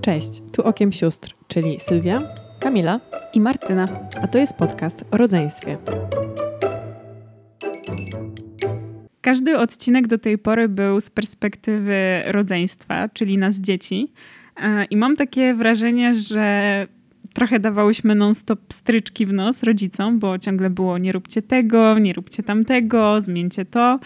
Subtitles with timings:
[0.00, 2.22] Cześć, tu Okiem Sióstr, czyli Sylwia
[2.60, 3.00] Kamila
[3.32, 3.88] i Martyna.
[4.22, 5.78] a to jest podcast o rodzeństwie.
[9.20, 14.12] Każdy odcinek do tej pory był z perspektywy rodzeństwa, czyli nas dzieci.
[14.56, 16.86] E, I mam takie wrażenie, że
[17.36, 22.42] trochę dawałyśmy non-stop stryczki w nos rodzicom, bo ciągle było nie róbcie tego, nie róbcie
[22.42, 23.98] tamtego, zmieńcie to.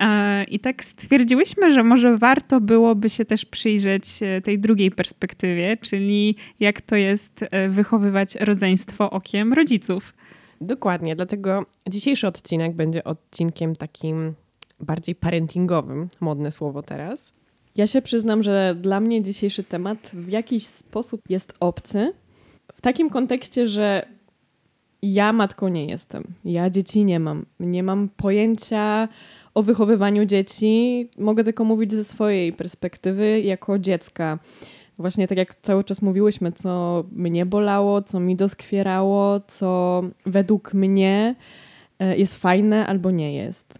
[0.00, 5.76] E, I tak stwierdziłyśmy, że może warto byłoby się też przyjrzeć e, tej drugiej perspektywie,
[5.76, 10.14] czyli jak to jest e, wychowywać rodzeństwo okiem rodziców.
[10.60, 14.34] Dokładnie, dlatego dzisiejszy odcinek będzie odcinkiem takim
[14.80, 17.32] bardziej parentingowym, modne słowo teraz.
[17.76, 22.12] Ja się przyznam, że dla mnie dzisiejszy temat w jakiś sposób jest obcy.
[22.84, 24.06] Takim kontekście, że
[25.02, 26.24] ja matką nie jestem.
[26.44, 27.46] Ja dzieci nie mam.
[27.60, 29.08] Nie mam pojęcia
[29.54, 31.08] o wychowywaniu dzieci.
[31.18, 34.38] Mogę tylko mówić ze swojej perspektywy jako dziecka.
[34.98, 41.34] Właśnie tak jak cały czas mówiłyśmy, co mnie bolało, co mi doskwierało, co według mnie
[41.98, 43.78] e, jest fajne albo nie jest.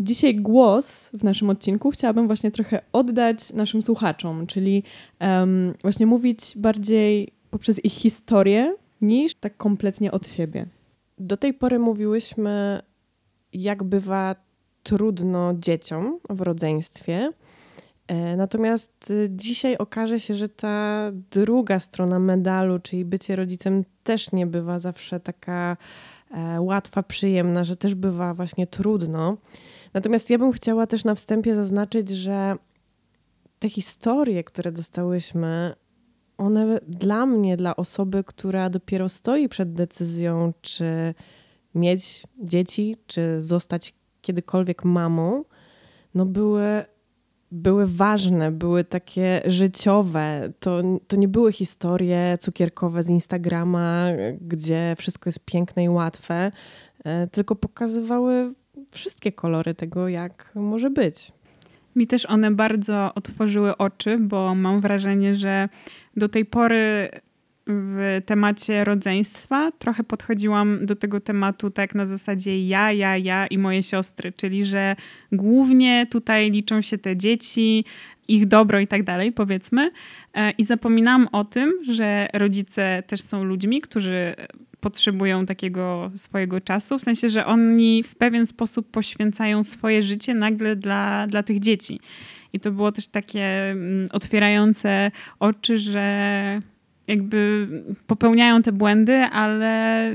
[0.00, 4.82] Dzisiaj głos w naszym odcinku chciałabym właśnie trochę oddać naszym słuchaczom, czyli
[5.18, 10.66] em, właśnie mówić bardziej poprzez ich historię niż tak kompletnie od siebie.
[11.18, 12.82] Do tej pory mówiłyśmy,
[13.52, 14.34] jak bywa
[14.82, 17.32] trudno dzieciom w rodzeństwie.
[18.08, 24.46] E, Natomiast dzisiaj okaże się, że ta druga strona medalu, czyli bycie rodzicem, też nie
[24.46, 25.76] bywa zawsze taka
[26.30, 29.36] e, łatwa, przyjemna, że też bywa właśnie trudno.
[29.94, 32.56] Natomiast ja bym chciała też na wstępie zaznaczyć, że
[33.58, 35.74] te historie, które dostałyśmy,
[36.38, 41.14] one dla mnie, dla osoby, która dopiero stoi przed decyzją, czy
[41.74, 45.44] mieć dzieci, czy zostać kiedykolwiek mamą,
[46.14, 46.84] no były,
[47.52, 50.52] były ważne, były takie życiowe.
[50.60, 54.06] To, to nie były historie cukierkowe z Instagrama,
[54.40, 56.52] gdzie wszystko jest piękne i łatwe,
[57.04, 58.54] e, tylko pokazywały
[58.90, 61.32] wszystkie kolory tego, jak może być.
[61.96, 65.68] Mi też one bardzo otworzyły oczy, bo mam wrażenie, że
[66.16, 67.10] do tej pory
[67.66, 73.58] w temacie rodzeństwa trochę podchodziłam do tego tematu tak na zasadzie ja, ja, ja i
[73.58, 74.96] moje siostry, czyli że
[75.32, 77.84] głównie tutaj liczą się te dzieci,
[78.28, 79.90] ich dobro i tak dalej, powiedzmy.
[80.34, 84.34] E, I zapominałam o tym, że rodzice też są ludźmi, którzy
[84.80, 90.76] potrzebują takiego swojego czasu, w sensie, że oni w pewien sposób poświęcają swoje życie nagle
[90.76, 92.00] dla, dla tych dzieci.
[92.56, 96.60] I to było też takie mm, otwierające oczy, że
[97.06, 97.68] jakby
[98.06, 100.12] popełniają te błędy, ale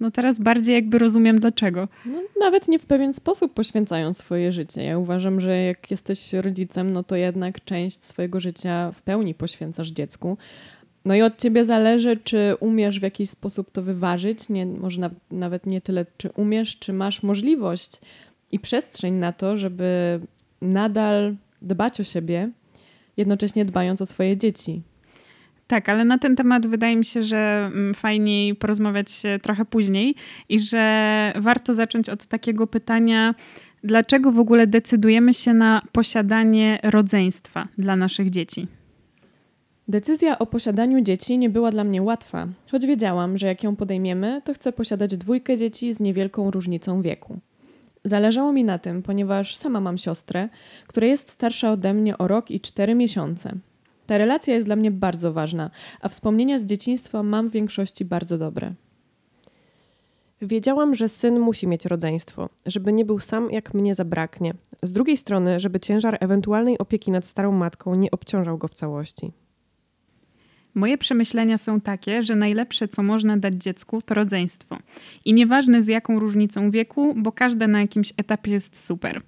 [0.00, 1.88] no teraz bardziej jakby rozumiem dlaczego.
[2.06, 4.82] No, nawet nie w pewien sposób poświęcają swoje życie.
[4.84, 9.88] Ja uważam, że jak jesteś rodzicem, no to jednak część swojego życia w pełni poświęcasz
[9.88, 10.36] dziecku.
[11.04, 14.48] No i od ciebie zależy, czy umiesz w jakiś sposób to wyważyć.
[14.48, 18.00] Nie, może nawet, nawet nie tyle, czy umiesz, czy masz możliwość
[18.52, 20.20] i przestrzeń na to, żeby
[20.62, 21.34] nadal
[21.64, 22.50] dbać o siebie,
[23.16, 24.82] jednocześnie dbając o swoje dzieci.
[25.66, 30.14] Tak, ale na ten temat wydaje mi się, że mm, fajniej porozmawiać trochę później
[30.48, 33.34] i że warto zacząć od takiego pytania,
[33.84, 38.66] dlaczego w ogóle decydujemy się na posiadanie rodzeństwa dla naszych dzieci?
[39.88, 44.42] Decyzja o posiadaniu dzieci nie była dla mnie łatwa, choć wiedziałam, że jak ją podejmiemy,
[44.44, 47.38] to chcę posiadać dwójkę dzieci z niewielką różnicą wieku.
[48.04, 50.48] Zależało mi na tym, ponieważ sama mam siostrę,
[50.86, 53.52] która jest starsza ode mnie o rok i cztery miesiące.
[54.06, 55.70] Ta relacja jest dla mnie bardzo ważna,
[56.00, 58.74] a wspomnienia z dzieciństwa mam w większości bardzo dobre.
[60.42, 64.54] Wiedziałam, że syn musi mieć rodzeństwo, żeby nie był sam, jak mnie zabraknie.
[64.82, 69.32] Z drugiej strony, żeby ciężar ewentualnej opieki nad starą matką nie obciążał go w całości.
[70.74, 74.78] Moje przemyślenia są takie, że najlepsze, co można dać dziecku, to rodzeństwo.
[75.24, 79.22] I nieważne z jaką różnicą wieku, bo każde na jakimś etapie jest super.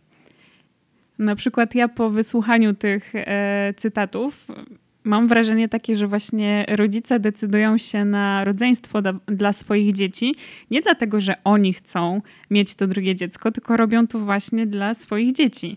[1.19, 4.47] Na przykład ja po wysłuchaniu tych e, cytatów
[5.05, 10.35] mam wrażenie takie, że właśnie rodzice decydują się na rodzeństwo da, dla swoich dzieci
[10.71, 15.33] nie dlatego, że oni chcą mieć to drugie dziecko, tylko robią to właśnie dla swoich
[15.33, 15.77] dzieci.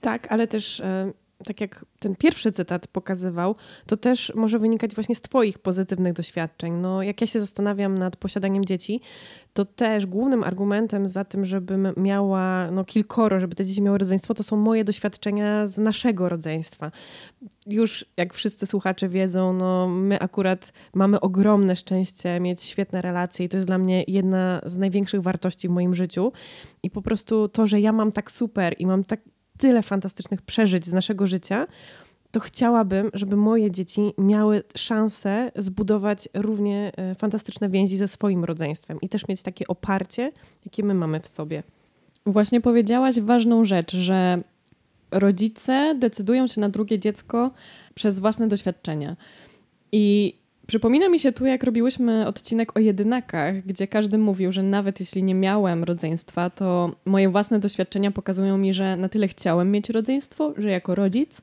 [0.00, 1.12] Tak, ale też e,
[1.44, 3.54] tak jak ten pierwszy cytat pokazywał,
[3.86, 6.72] to też może wynikać właśnie z Twoich pozytywnych doświadczeń.
[6.72, 9.00] No, jak ja się zastanawiam nad posiadaniem dzieci,
[9.52, 14.34] to też głównym argumentem za tym, żebym miała no, kilkoro, żeby te dzieci miały rodzeństwo,
[14.34, 16.92] to są moje doświadczenia z naszego rodzeństwa.
[17.66, 23.48] Już jak wszyscy słuchacze wiedzą, no, my akurat mamy ogromne szczęście mieć świetne relacje i
[23.48, 26.32] to jest dla mnie jedna z największych wartości w moim życiu.
[26.82, 29.20] I po prostu to, że ja mam tak super i mam tak
[29.60, 31.66] tyle fantastycznych przeżyć z naszego życia,
[32.30, 38.98] to chciałabym, żeby moje dzieci miały szansę zbudować równie e, fantastyczne więzi ze swoim rodzeństwem
[39.00, 40.32] i też mieć takie oparcie,
[40.64, 41.62] jakie my mamy w sobie.
[42.26, 44.42] Właśnie powiedziałaś ważną rzecz, że
[45.10, 47.50] rodzice decydują się na drugie dziecko
[47.94, 49.16] przez własne doświadczenia.
[49.92, 50.34] I
[50.70, 55.22] przypomina mi się tu, jak robiłyśmy odcinek o jedynakach, gdzie każdy mówił, że nawet jeśli
[55.22, 60.54] nie miałem rodzeństwa, to moje własne doświadczenia pokazują mi, że na tyle chciałem mieć rodzeństwo,
[60.56, 61.42] że jako rodzic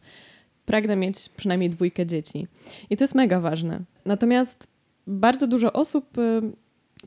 [0.65, 2.47] pragnę mieć przynajmniej dwójkę dzieci.
[2.89, 3.79] I to jest mega ważne.
[4.05, 4.67] Natomiast
[5.07, 6.41] bardzo dużo osób y,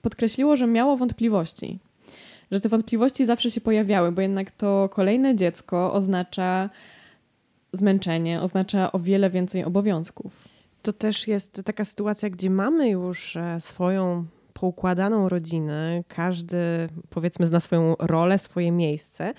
[0.02, 1.78] podkreśliło, że miało wątpliwości.
[2.50, 6.70] Że te wątpliwości zawsze się pojawiały, bo jednak to kolejne dziecko oznacza
[7.72, 10.49] zmęczenie, oznacza o wiele więcej obowiązków.
[10.82, 17.60] To też jest taka sytuacja, gdzie mamy już e, swoją poukładaną rodzinę, każdy powiedzmy zna
[17.60, 19.34] swoją rolę, swoje miejsce.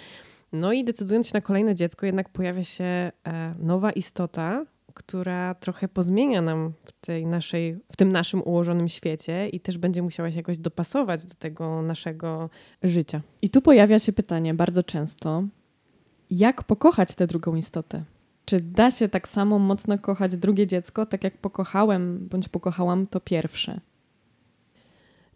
[0.51, 3.11] No i decydując się na kolejne dziecko, jednak pojawia się e,
[3.59, 9.59] nowa istota, która trochę pozmienia nam w, tej naszej, w tym naszym ułożonym świecie i
[9.59, 12.49] też będzie musiała się jakoś dopasować do tego naszego
[12.83, 13.21] życia.
[13.41, 15.43] I tu pojawia się pytanie bardzo często,
[16.31, 18.03] jak pokochać tę drugą istotę?
[18.45, 23.19] Czy da się tak samo mocno kochać drugie dziecko, tak jak pokochałem bądź pokochałam to
[23.19, 23.79] pierwsze?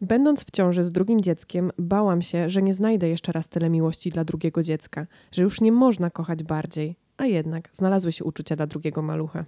[0.01, 4.09] Będąc w ciąży z drugim dzieckiem, bałam się, że nie znajdę jeszcze raz tyle miłości
[4.09, 8.67] dla drugiego dziecka, że już nie można kochać bardziej, a jednak znalazły się uczucia dla
[8.67, 9.45] drugiego malucha.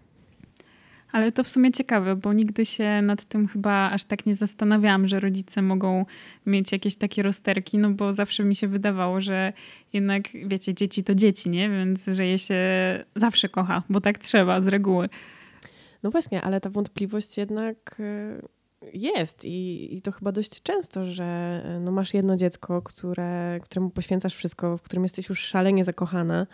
[1.11, 5.07] Ale to w sumie ciekawe, bo nigdy się nad tym chyba aż tak nie zastanawiałam,
[5.07, 6.05] że rodzice mogą
[6.45, 9.53] mieć jakieś takie rozterki, no bo zawsze mi się wydawało, że
[9.93, 11.69] jednak, wiecie, dzieci to dzieci, nie?
[11.69, 12.59] Więc że je się
[13.15, 15.09] zawsze kocha, bo tak trzeba z reguły.
[16.03, 18.41] No właśnie, ale ta wątpliwość jednak e,
[18.93, 24.35] jest i, i to chyba dość często, że no masz jedno dziecko, które, któremu poświęcasz
[24.35, 26.47] wszystko, w którym jesteś już szalenie zakochana,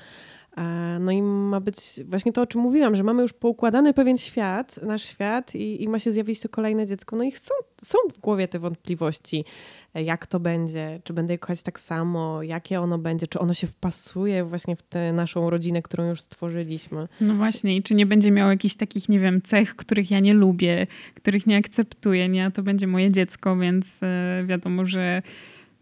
[1.00, 4.79] no i ma być właśnie to, o czym mówiłam, że mamy już poukładany pewien świat,
[4.83, 7.15] nasz świat i, i ma się zjawić to kolejne dziecko.
[7.15, 7.53] No i są,
[7.83, 9.45] są w głowie te wątpliwości,
[9.95, 13.53] e, jak to będzie, czy będę je kochać tak samo, jakie ono będzie, czy ono
[13.53, 17.07] się wpasuje właśnie w tę naszą rodzinę, którą już stworzyliśmy.
[17.21, 20.33] No właśnie, i czy nie będzie miało jakichś takich, nie wiem, cech, których ja nie
[20.33, 22.45] lubię, których nie akceptuję, nie?
[22.45, 25.21] A to będzie moje dziecko, więc e, wiadomo, że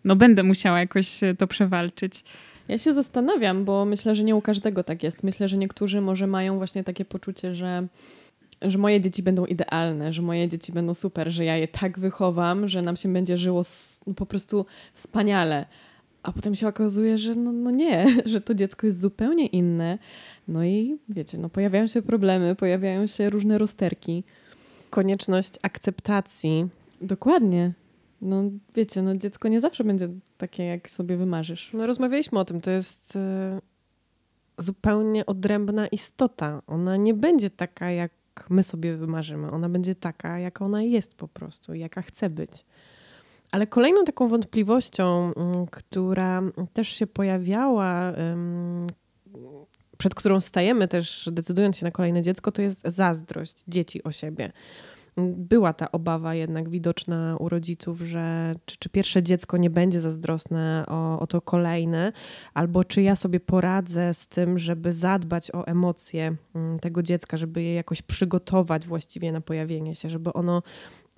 [0.03, 2.23] no będę musiała jakoś to przewalczyć.
[2.67, 5.23] Ja się zastanawiam, bo myślę, że nie u każdego tak jest.
[5.23, 7.87] Myślę, że niektórzy może mają właśnie takie poczucie, że,
[8.61, 12.67] że moje dzieci będą idealne, że moje dzieci będą super, że ja je tak wychowam,
[12.67, 13.61] że nam się będzie żyło
[14.15, 15.65] po prostu wspaniale.
[16.23, 19.97] A potem się okazuje, że no, no nie, że to dziecko jest zupełnie inne.
[20.47, 24.23] No i wiecie, no pojawiają się problemy, pojawiają się różne rozterki.
[24.89, 26.67] Konieczność akceptacji.
[27.01, 27.73] Dokładnie.
[28.21, 28.43] No
[28.75, 31.69] wiecie, no dziecko nie zawsze będzie takie, jak sobie wymarzysz.
[31.73, 33.19] No rozmawialiśmy o tym, to jest y,
[34.57, 36.61] zupełnie odrębna istota.
[36.67, 38.11] Ona nie będzie taka, jak
[38.49, 39.51] my sobie wymarzymy.
[39.51, 42.65] Ona będzie taka, jaka ona jest po prostu, jaka chce być.
[43.51, 45.33] Ale kolejną taką wątpliwością, y,
[45.71, 46.41] która
[46.73, 48.13] też się pojawiała,
[49.97, 54.51] przed którą stajemy też decydując się na kolejne dziecko, to jest zazdrość dzieci o siebie
[55.17, 60.85] była ta obawa jednak widoczna u rodziców, że czy, czy pierwsze dziecko nie będzie zazdrosne
[60.87, 62.11] o, o to kolejne,
[62.53, 67.61] albo czy ja sobie poradzę z tym, żeby zadbać o emocje mm, tego dziecka, żeby
[67.61, 70.63] je jakoś przygotować właściwie na pojawienie się, żeby ono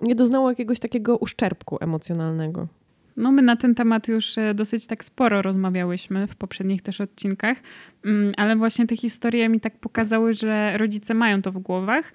[0.00, 2.68] nie doznało jakiegoś takiego uszczerbku emocjonalnego.
[3.16, 7.58] No, my na ten temat już e, dosyć tak sporo rozmawiałyśmy w poprzednich też odcinkach,
[8.04, 12.12] mm, ale właśnie te historie mi tak pokazały, że rodzice mają to w głowach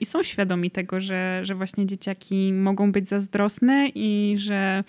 [0.00, 4.84] i są świadomi tego, że, że właśnie dzieciaki mogą być zazdrosne i że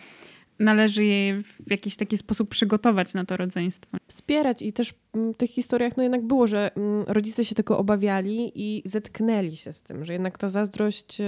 [0.62, 3.98] należy je w jakiś taki sposób przygotować na to rodzeństwo.
[4.08, 7.78] Wspierać i też mm, w tych historiach no jednak było, że mm, rodzice się tego
[7.78, 11.24] obawiali i zetknęli się z tym, że jednak ta zazdrość y,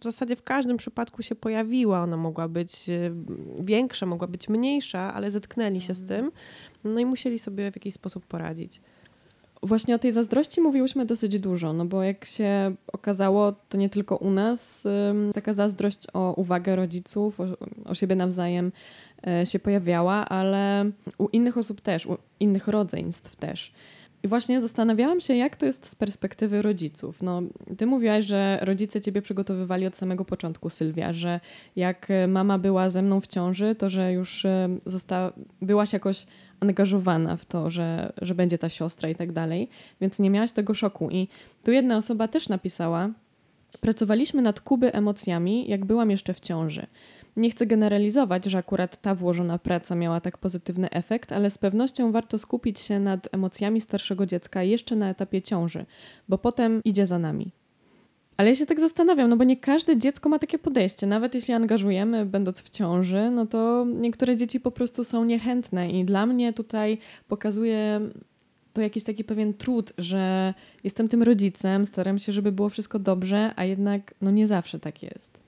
[0.00, 2.02] w zasadzie w każdym przypadku się pojawiła.
[2.02, 3.12] Ona mogła być y,
[3.60, 6.20] większa, mogła być mniejsza, ale zetknęli się z mhm.
[6.20, 6.32] tym
[6.84, 8.80] no i musieli sobie w jakiś sposób poradzić.
[9.62, 14.16] Właśnie o tej zazdrości mówiłyśmy dosyć dużo, no bo jak się okazało, to nie tylko
[14.16, 14.84] u nas
[15.34, 17.44] taka zazdrość o uwagę rodziców, o,
[17.84, 18.72] o siebie nawzajem
[19.26, 23.72] e, się pojawiała, ale u innych osób też, u innych rodzeństw też.
[24.22, 27.22] I właśnie zastanawiałam się, jak to jest z perspektywy rodziców.
[27.22, 27.42] No,
[27.78, 31.40] ty mówiłaś, że rodzice ciebie przygotowywali od samego początku, Sylwia, że
[31.76, 35.32] jak mama była ze mną w ciąży, to że już e, została,
[35.62, 36.26] byłaś jakoś
[36.60, 39.68] angażowana w to, że, że będzie ta siostra i tak dalej,
[40.00, 41.10] więc nie miałaś tego szoku.
[41.10, 41.28] I
[41.64, 43.10] tu jedna osoba też napisała,
[43.80, 46.86] pracowaliśmy nad Kuby emocjami, jak byłam jeszcze w ciąży.
[47.36, 52.12] Nie chcę generalizować, że akurat ta włożona praca miała tak pozytywny efekt, ale z pewnością
[52.12, 55.86] warto skupić się nad emocjami starszego dziecka jeszcze na etapie ciąży,
[56.28, 57.52] bo potem idzie za nami.
[58.36, 61.06] Ale ja się tak zastanawiam, no bo nie każde dziecko ma takie podejście.
[61.06, 65.90] Nawet jeśli angażujemy, będąc w ciąży, no to niektóre dzieci po prostu są niechętne.
[65.90, 68.00] I dla mnie tutaj pokazuje
[68.72, 70.54] to jakiś taki pewien trud, że
[70.84, 75.02] jestem tym rodzicem, staram się, żeby było wszystko dobrze, a jednak no nie zawsze tak
[75.02, 75.47] jest.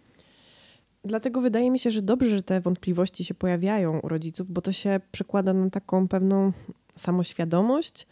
[1.04, 4.72] Dlatego wydaje mi się, że dobrze, że te wątpliwości się pojawiają u rodziców, bo to
[4.72, 6.52] się przekłada na taką pewną
[6.96, 8.06] samoświadomość,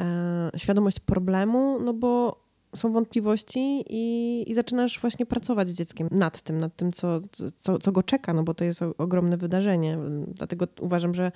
[0.00, 2.42] e, świadomość problemu, no bo
[2.76, 7.20] są wątpliwości i, i zaczynasz właśnie pracować z dzieckiem nad tym, nad tym, co,
[7.56, 9.98] co, co go czeka, no bo to jest ogromne wydarzenie.
[10.26, 11.32] Dlatego uważam, że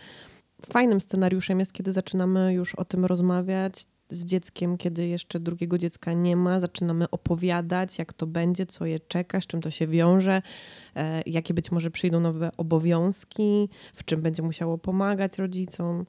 [0.66, 6.12] fajnym scenariuszem jest, kiedy zaczynamy już o tym rozmawiać z dzieckiem, kiedy jeszcze drugiego dziecka
[6.12, 10.42] nie ma, zaczynamy opowiadać, jak to będzie, co je czeka, z czym to się wiąże,
[10.96, 16.06] e, jakie być może przyjdą nowe obowiązki, w czym będzie musiało pomagać rodzicom.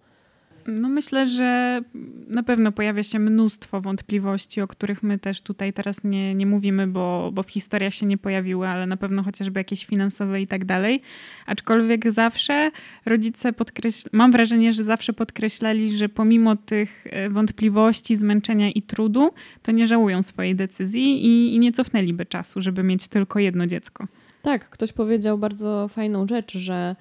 [0.67, 1.81] No myślę, że
[2.27, 6.87] na pewno pojawia się mnóstwo wątpliwości, o których my też tutaj teraz nie, nie mówimy,
[6.87, 10.65] bo, bo w historiach się nie pojawiły, ale na pewno chociażby jakieś finansowe i tak
[10.65, 11.01] dalej.
[11.45, 12.71] Aczkolwiek zawsze
[13.05, 19.31] rodzice podkreślali, mam wrażenie, że zawsze podkreślali, że pomimo tych e, wątpliwości, zmęczenia i trudu,
[19.63, 24.07] to nie żałują swojej decyzji i, i nie cofnęliby czasu, żeby mieć tylko jedno dziecko.
[24.41, 26.95] Tak, ktoś powiedział bardzo fajną rzecz, że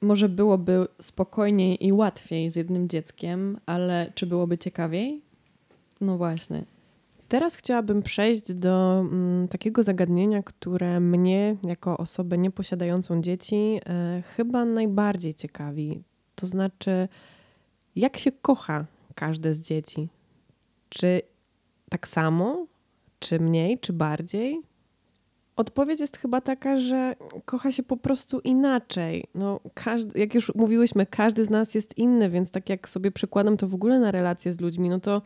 [0.00, 5.22] może byłoby spokojniej i łatwiej z jednym dzieckiem, ale czy byłoby ciekawiej?
[6.00, 6.64] No właśnie.
[7.28, 14.64] Teraz chciałabym przejść do mm, takiego zagadnienia, które mnie, jako osobę nieposiadającą dzieci, e, chyba
[14.64, 16.02] najbardziej ciekawi.
[16.34, 17.08] To znaczy,
[17.96, 20.08] jak się kocha każde z dzieci?
[20.88, 21.22] Czy
[21.90, 22.66] tak samo,
[23.18, 24.60] czy mniej, czy bardziej?
[25.56, 29.24] Odpowiedź jest chyba taka, że kocha się po prostu inaczej.
[29.34, 33.56] No, każdy, jak już mówiłyśmy, każdy z nas jest inny, więc tak jak sobie przykładam
[33.56, 35.22] to w ogóle na relacje z ludźmi, no to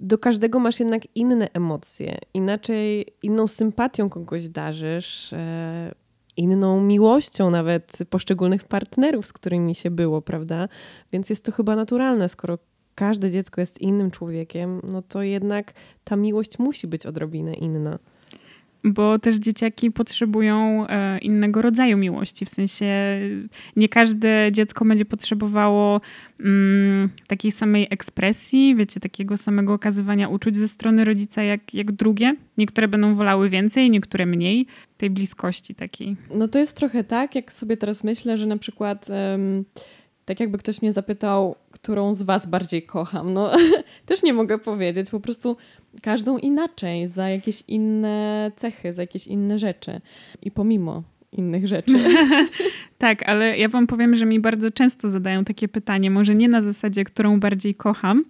[0.00, 2.18] do każdego masz jednak inne emocje.
[2.34, 5.94] Inaczej, inną sympatią kogoś darzysz, e,
[6.36, 10.68] inną miłością nawet poszczególnych partnerów, z którymi się było, prawda?
[11.12, 12.58] Więc jest to chyba naturalne, skoro
[12.94, 15.72] każde dziecko jest innym człowiekiem, no to jednak
[16.04, 17.98] ta miłość musi być odrobinę inna
[18.86, 22.44] bo też dzieciaki potrzebują e, innego rodzaju miłości.
[22.44, 22.86] W sensie
[23.76, 26.00] nie każde dziecko będzie potrzebowało
[26.40, 32.36] mm, takiej samej ekspresji, wiecie, takiego samego okazywania uczuć ze strony rodzica jak, jak drugie.
[32.58, 34.66] Niektóre będą wolały więcej, niektóre mniej
[34.98, 36.16] tej bliskości takiej.
[36.34, 39.08] No to jest trochę tak, jak sobie teraz myślę, że na przykład.
[39.10, 39.64] Um,
[40.26, 43.32] tak jakby ktoś mnie zapytał, którą z was bardziej kocham.
[43.32, 43.50] No
[44.06, 45.56] też nie mogę powiedzieć, po prostu
[46.02, 50.00] każdą inaczej, za jakieś inne cechy, za jakieś inne rzeczy.
[50.42, 51.02] I pomimo
[51.32, 51.98] innych rzeczy.
[52.98, 56.62] tak, ale ja wam powiem, że mi bardzo często zadają takie pytanie, może nie na
[56.62, 58.24] zasadzie, którą bardziej kocham,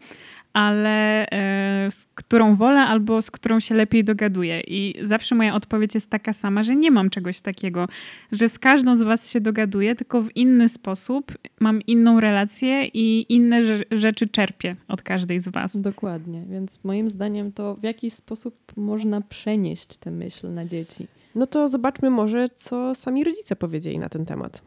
[0.57, 4.61] ale e, z którą wolę albo z którą się lepiej dogaduję.
[4.61, 7.89] I zawsze moja odpowiedź jest taka sama, że nie mam czegoś takiego,
[8.33, 13.27] że z każdą z Was się dogaduję, tylko w inny sposób, mam inną relację i
[13.29, 15.81] inne rzeczy czerpię od każdej z Was.
[15.81, 21.07] Dokładnie, więc moim zdaniem to w jakiś sposób można przenieść tę myśl na dzieci.
[21.35, 24.63] No to zobaczmy może, co sami rodzice powiedzieli na ten temat.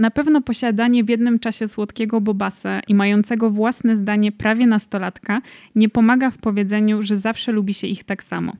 [0.00, 5.40] Na pewno posiadanie w jednym czasie słodkiego bobasa i mającego własne zdanie prawie nastolatka
[5.74, 8.52] nie pomaga w powiedzeniu, że zawsze lubi się ich tak samo.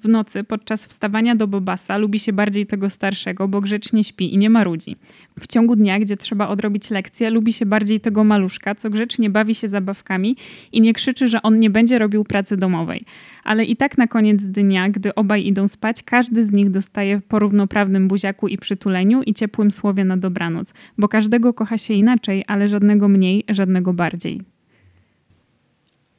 [0.00, 4.38] W nocy, podczas wstawania do Bobasa, lubi się bardziej tego starszego, bo grzecznie śpi i
[4.38, 4.96] nie marudzi.
[5.40, 9.54] W ciągu dnia, gdzie trzeba odrobić lekcję, lubi się bardziej tego maluszka, co grzecznie bawi
[9.54, 10.36] się zabawkami
[10.72, 13.04] i nie krzyczy, że on nie będzie robił pracy domowej.
[13.44, 17.38] Ale i tak na koniec dnia, gdy obaj idą spać, każdy z nich dostaje po
[17.38, 22.68] równoprawnym buziaku i przytuleniu i ciepłym słowie na dobranoc, bo każdego kocha się inaczej, ale
[22.68, 24.40] żadnego mniej, żadnego bardziej.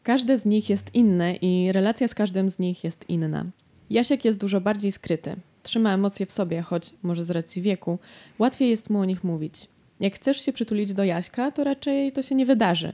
[0.03, 3.46] Każde z nich jest inne i relacja z każdym z nich jest inna.
[3.89, 5.36] Jasiek jest dużo bardziej skryty.
[5.63, 8.00] Trzyma emocje w sobie, choć może z racji wieku
[8.39, 9.67] łatwiej jest mu o nich mówić.
[10.00, 12.94] Jak chcesz się przytulić do Jaśka, to raczej to się nie wydarzy.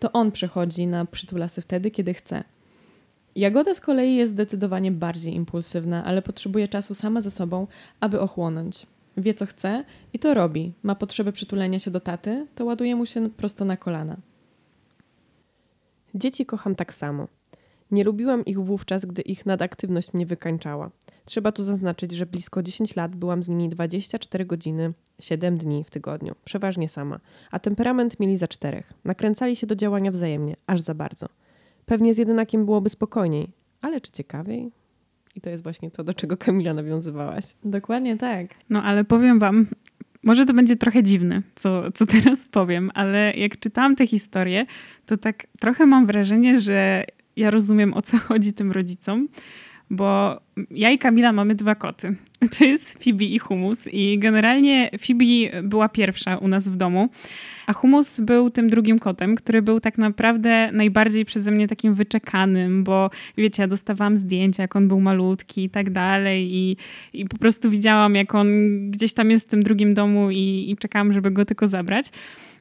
[0.00, 2.44] To on przychodzi na przytulasy wtedy, kiedy chce.
[3.36, 7.66] Jagoda z kolei jest zdecydowanie bardziej impulsywna, ale potrzebuje czasu sama ze sobą,
[8.00, 8.86] aby ochłonąć.
[9.16, 10.72] Wie co chce i to robi.
[10.82, 14.16] Ma potrzebę przytulenia się do taty, to ładuje mu się prosto na kolana.
[16.14, 17.28] Dzieci kocham tak samo.
[17.94, 20.90] Nie lubiłam ich wówczas, gdy ich nadaktywność mnie wykańczała.
[21.24, 25.90] Trzeba tu zaznaczyć, że blisko 10 lat byłam z nimi 24 godziny, 7 dni w
[25.90, 27.20] tygodniu, przeważnie sama,
[27.50, 28.92] a temperament mieli za czterech.
[29.04, 31.26] Nakręcali się do działania wzajemnie, aż za bardzo.
[31.86, 34.72] Pewnie z jedynakiem byłoby spokojniej, ale czy ciekawiej?
[35.34, 37.44] I to jest właśnie to, do czego Kamila nawiązywałaś.
[37.64, 38.46] Dokładnie tak.
[38.70, 39.66] No ale powiem wam,
[40.22, 44.66] może to będzie trochę dziwne, co, co teraz powiem, ale jak czytałam tę historię,
[45.06, 47.04] to tak trochę mam wrażenie, że
[47.36, 49.28] rozumiem o co chodzi tym rodzicom,
[49.90, 52.16] bo ja i Kamila mamy dwa koty.
[52.58, 57.08] To jest Phoebe i Humus i generalnie Phoebe była pierwsza u nas w domu,
[57.66, 62.84] a Humus był tym drugim kotem, który był tak naprawdę najbardziej przeze mnie takim wyczekanym,
[62.84, 66.76] bo wiecie, ja dostawałam zdjęcia, jak on był malutki i tak dalej i,
[67.12, 68.48] i po prostu widziałam, jak on
[68.90, 72.10] gdzieś tam jest w tym drugim domu i, i czekałam, żeby go tylko zabrać.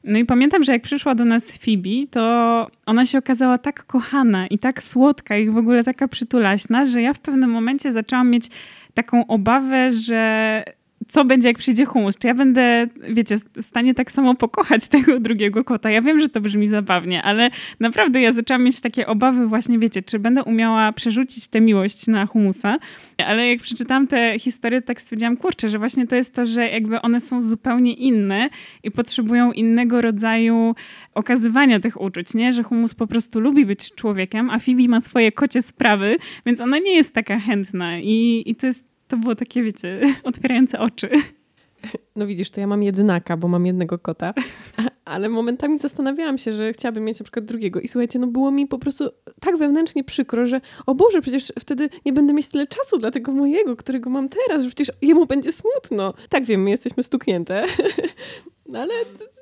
[0.03, 4.47] No i pamiętam, że jak przyszła do nas Phoebe, to ona się okazała tak kochana
[4.47, 8.49] i tak słodka i w ogóle taka przytulaśna, że ja w pewnym momencie zaczęłam mieć
[8.93, 10.63] taką obawę, że
[11.07, 12.17] co będzie, jak przyjdzie humus?
[12.17, 15.89] Czy ja będę, wiecie, w stanie tak samo pokochać tego drugiego kota?
[15.89, 20.01] Ja wiem, że to brzmi zabawnie, ale naprawdę ja zaczęłam mieć takie obawy właśnie, wiecie,
[20.01, 22.77] czy będę umiała przerzucić tę miłość na humusa.
[23.17, 27.01] Ale jak przeczytałam tę historię, tak stwierdziłam, kurczę, że właśnie to jest to, że jakby
[27.01, 28.49] one są zupełnie inne
[28.83, 30.75] i potrzebują innego rodzaju
[31.13, 32.53] okazywania tych uczuć, nie?
[32.53, 36.79] Że humus po prostu lubi być człowiekiem, a Phoebe ma swoje kocie sprawy, więc ona
[36.79, 41.09] nie jest taka chętna i, i to jest to było takie, wiecie, otwierające oczy.
[42.15, 44.33] No widzisz, to ja mam jedynaka, bo mam jednego kota,
[45.05, 47.79] ale momentami zastanawiałam się, że chciałabym mieć na przykład drugiego.
[47.79, 51.89] I słuchajcie, no było mi po prostu tak wewnętrznie przykro, że o Boże, przecież wtedy
[52.05, 55.51] nie będę mieć tyle czasu dla tego mojego, którego mam teraz, że przecież jemu będzie
[55.51, 56.13] smutno.
[56.29, 57.65] Tak wiem, my jesteśmy stuknięte,
[58.79, 58.93] ale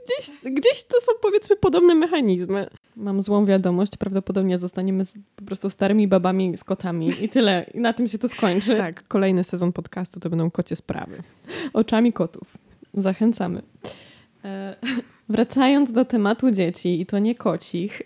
[0.06, 2.68] gdzieś, gdzieś to są powiedzmy podobne mechanizmy.
[2.96, 7.66] Mam złą wiadomość, prawdopodobnie zostaniemy z, po prostu starymi babami z kotami i tyle.
[7.74, 8.76] I na tym się to skończy.
[8.76, 11.24] Tak, kolejny sezon podcastu to będą kocie sprawy.
[11.74, 12.58] Oczami kotów.
[12.94, 13.62] Zachęcamy.
[14.46, 14.76] E,
[15.30, 18.02] wracając do tematu dzieci, i to nie kocich.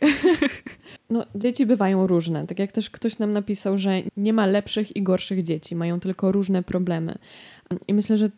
[1.10, 2.48] No, dzieci bywają różne.
[2.48, 6.32] Tak jak też ktoś nam napisał, że nie ma lepszych i gorszych dzieci, mają tylko
[6.32, 7.15] różne problemy.
[7.88, 8.29] I myślę, że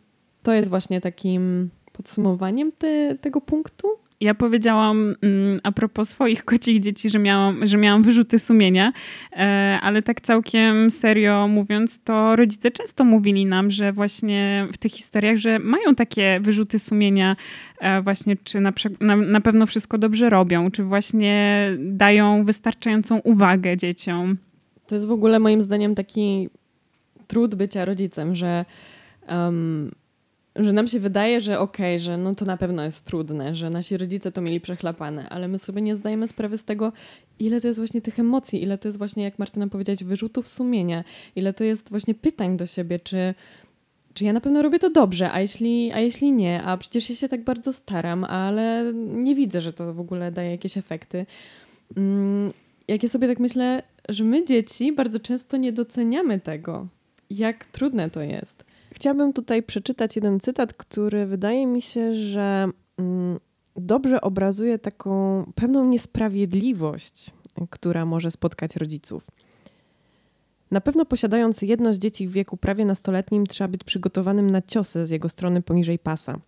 [0.42, 3.88] to jest właśnie takim podsumowaniem te, tego punktu?
[4.20, 8.92] Ja powiedziałam mm, a propos swoich kocich dzieci, że miałam, że miałam wyrzuty sumienia,
[9.32, 14.92] e, ale tak całkiem serio mówiąc, to rodzice często mówili nam, że właśnie w tych
[14.92, 17.36] historiach, że mają takie wyrzuty sumienia,
[17.80, 23.76] e, właśnie czy na, na, na pewno wszystko dobrze robią, czy właśnie dają wystarczającą uwagę
[23.76, 24.36] dzieciom.
[24.86, 26.48] To jest w ogóle moim zdaniem taki
[27.26, 28.64] trud bycia rodzicem, że
[29.28, 29.90] um,
[30.58, 33.70] że nam się wydaje, że okej, okay, że no to na pewno jest trudne, że
[33.70, 36.92] nasi rodzice to mieli przechlapane, ale my sobie nie zdajemy sprawy z tego,
[37.38, 41.04] ile to jest właśnie tych emocji, ile to jest właśnie, jak Martyna powiedziałeś, wyrzutów sumienia,
[41.36, 43.34] ile to jest właśnie pytań do siebie, czy,
[44.14, 47.16] czy ja na pewno robię to dobrze, a jeśli, a jeśli nie, a przecież ja
[47.16, 51.26] się tak bardzo staram, ale nie widzę, że to w ogóle daje jakieś efekty.
[51.96, 52.50] Mm,
[52.88, 56.86] jak ja sobie tak myślę, że my dzieci bardzo często nie doceniamy tego,
[57.30, 58.67] jak trudne to jest.
[58.92, 63.38] Chciałabym tutaj przeczytać jeden cytat, który wydaje mi się, że mm,
[63.76, 67.30] dobrze obrazuje taką pewną niesprawiedliwość,
[67.70, 69.26] która może spotkać rodziców.
[70.70, 75.06] Na pewno posiadając jedno z dzieci w wieku prawie nastoletnim, trzeba być przygotowanym na ciosy
[75.06, 76.38] z jego strony poniżej pasa.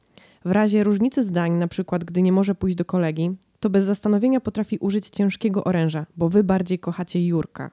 [0.44, 4.40] W razie różnicy zdań, na przykład gdy nie może pójść do kolegi, to bez zastanowienia
[4.40, 7.70] potrafi użyć ciężkiego oręża, bo wy bardziej kochacie Jurka.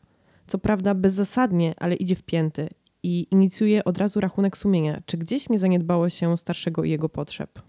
[0.48, 2.70] Co prawda bezzasadnie, ale idzie w pięty
[3.08, 7.60] i inicjuje od razu rachunek sumienia, czy gdzieś nie zaniedbało się starszego i jego potrzeb.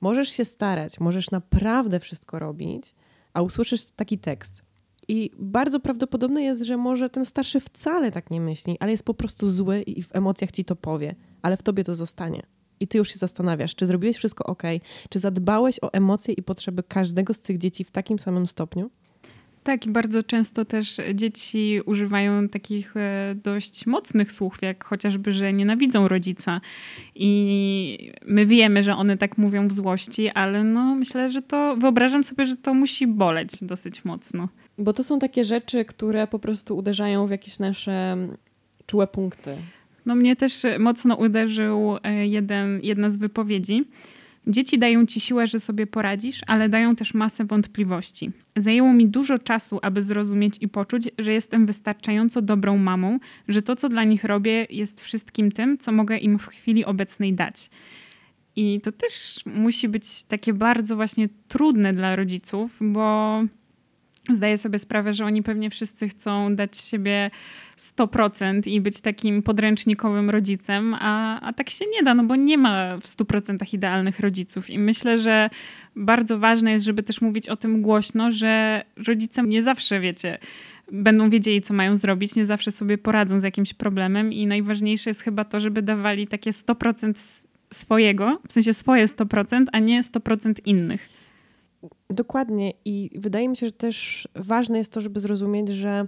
[0.00, 2.94] Możesz się starać, możesz naprawdę wszystko robić,
[3.32, 4.62] a usłyszysz taki tekst.
[5.08, 9.14] I bardzo prawdopodobne jest, że może ten starszy wcale tak nie myśli, ale jest po
[9.14, 12.42] prostu zły i w emocjach ci to powie, ale w tobie to zostanie.
[12.80, 14.62] I ty już się zastanawiasz, czy zrobiłeś wszystko ok,
[15.10, 18.90] czy zadbałeś o emocje i potrzeby każdego z tych dzieci w takim samym stopniu?
[19.68, 25.52] Tak, i bardzo często też dzieci używają takich e, dość mocnych słów, jak chociażby, że
[25.52, 26.60] nienawidzą rodzica.
[27.14, 32.24] I my wiemy, że one tak mówią w złości, ale no myślę, że to wyobrażam
[32.24, 34.48] sobie, że to musi boleć dosyć mocno.
[34.78, 38.16] Bo to są takie rzeczy, które po prostu uderzają w jakieś nasze
[38.86, 39.56] czułe punkty.
[40.06, 43.84] No mnie też mocno uderzył e, jeden, jedna z wypowiedzi
[44.48, 48.30] Dzieci dają ci siłę, że sobie poradzisz, ale dają też masę wątpliwości.
[48.56, 53.76] Zajęło mi dużo czasu, aby zrozumieć i poczuć, że jestem wystarczająco dobrą mamą, że to,
[53.76, 57.70] co dla nich robię, jest wszystkim tym, co mogę im w chwili obecnej dać.
[58.56, 63.42] I to też musi być takie bardzo właśnie trudne dla rodziców, bo
[64.34, 67.30] zdaję sobie sprawę, że oni pewnie wszyscy chcą dać siebie
[67.78, 72.58] 100% i być takim podręcznikowym rodzicem, a, a tak się nie da, no bo nie
[72.58, 74.70] ma w 100% idealnych rodziców.
[74.70, 75.50] I myślę, że
[75.96, 80.38] bardzo ważne jest, żeby też mówić o tym głośno, że rodzicem nie zawsze, wiecie,
[80.92, 85.20] będą wiedzieli, co mają zrobić, nie zawsze sobie poradzą z jakimś problemem i najważniejsze jest
[85.20, 91.17] chyba to, żeby dawali takie 100% swojego, w sensie swoje 100%, a nie 100% innych.
[92.10, 96.06] Dokładnie i wydaje mi się, że też ważne jest to, żeby zrozumieć, że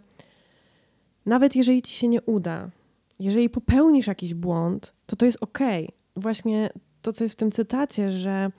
[1.26, 2.70] nawet jeżeli ci się nie uda,
[3.18, 5.38] jeżeli popełnisz jakiś błąd, to to jest.
[5.40, 5.88] Okay.
[6.16, 6.70] Właśnie
[7.02, 8.50] to, co jest w tym cytacie, że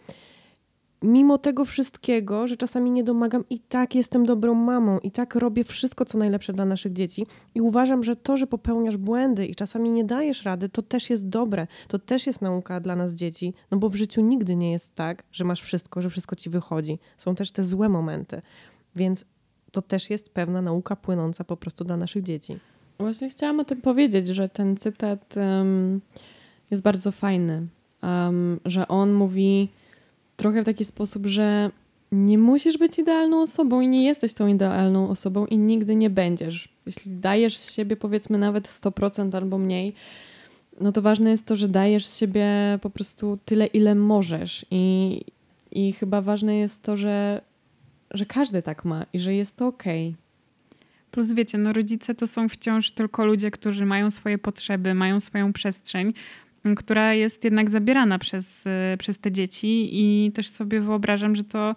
[1.02, 5.64] mimo tego wszystkiego, że czasami nie domagam, i tak jestem dobrą mamą, i tak robię
[5.64, 7.28] wszystko, co najlepsze dla naszych dzieci.
[7.56, 11.30] I uważam, że to, że popełniasz błędy i czasami nie dajesz rady, to też jest
[11.30, 11.68] dobre.
[11.88, 15.24] To też jest nauka dla nas dzieci, no bo w życiu nigdy nie jest tak,
[15.32, 17.00] że masz wszystko, że wszystko ci wychodzi.
[17.18, 18.42] Są też te złe momenty.
[18.96, 19.26] Więc
[19.72, 22.60] to też jest pewna nauka płynąca po prostu dla naszych dzieci.
[23.00, 26.02] Właśnie chciałam o tym powiedzieć, że ten cytat um,
[26.72, 27.68] jest bardzo fajny.
[28.04, 29.70] Um, że on mówi
[30.42, 31.72] trochę w taki sposób, że
[32.12, 36.70] nie musisz być idealną osobą i nie jesteś tą idealną osobą i nigdy nie będziesz.
[36.86, 39.94] Jeśli dajesz z siebie powiedzmy nawet 100% albo mniej,
[40.80, 42.48] no to ważne jest to, że dajesz z siebie
[42.82, 44.66] po prostu tyle, ile możesz.
[44.72, 45.22] I,
[45.72, 47.42] i chyba ważne jest to, że,
[48.12, 50.08] że każdy tak ma i że jest to okej.
[50.08, 50.22] Okay.
[51.12, 55.54] Plus wiecie, no rodzice to są wciąż tylko ludzie, którzy mają swoje potrzeby, mają swoją
[55.54, 56.14] przestrzeń,
[56.76, 61.76] która jest jednak zabierana przez, e, przez te dzieci i też sobie wyobrażam, że to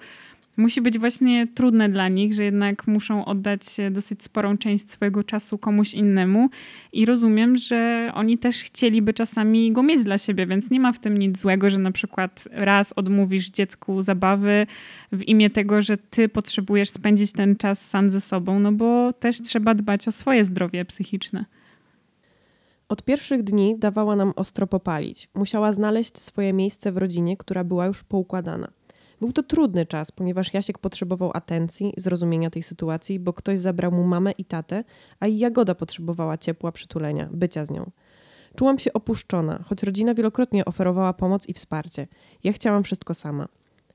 [0.57, 5.59] musi być właśnie trudne dla nich, że jednak muszą oddać dosyć sporą część swojego czasu
[5.59, 6.51] komuś innemu
[6.93, 10.99] i rozumiem, że oni też chcieliby czasami go mieć dla siebie, więc nie ma w
[10.99, 14.67] tym nic złego, że na przykład raz odmówisz dziecku zabawy
[15.13, 19.41] w imię tego, że ty potrzebujesz spędzić ten czas sam ze sobą, no bo też
[19.41, 21.45] trzeba dbać o swoje zdrowie psychiczne.
[22.95, 25.29] Od pierwszych dni dawała nam ostro popalić.
[25.35, 28.69] Musiała znaleźć swoje miejsce w rodzinie, która była już poukładana.
[29.21, 34.05] Był to trudny czas, ponieważ Jasiek potrzebował atencji, zrozumienia tej sytuacji, bo ktoś zabrał mu
[34.05, 34.85] mamę i tatę,
[35.21, 37.91] a i Jagoda potrzebowała ciepła, przytulenia, bycia z nią.
[38.57, 42.07] Czułam się opuszczona, choć rodzina wielokrotnie oferowała pomoc i wsparcie.
[42.45, 43.49] Ja chciałam wszystko sama.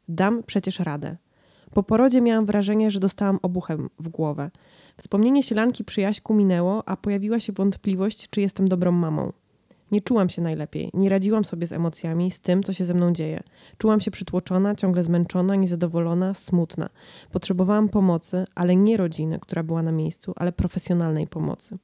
[0.09, 1.17] Dam przecież radę.
[1.73, 4.51] Po porodzie miałam wrażenie, że dostałam obuchem w głowę.
[4.97, 9.31] Wspomnienie sielanki przy Jaśku minęło, a pojawiła się wątpliwość, czy jestem dobrą mamą.
[9.91, 13.13] Nie czułam się najlepiej, nie radziłam sobie z emocjami, z tym, co się ze mną
[13.13, 13.43] dzieje.
[13.77, 16.89] Czułam się przytłoczona, ciągle zmęczona, niezadowolona, smutna.
[17.31, 21.77] Potrzebowałam pomocy, ale nie rodziny, która była na miejscu, ale profesjonalnej pomocy.